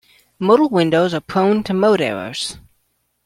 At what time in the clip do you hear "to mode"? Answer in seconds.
1.61-2.01